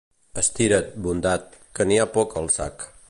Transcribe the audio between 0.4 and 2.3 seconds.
Estira't, bondat, que n'hi ha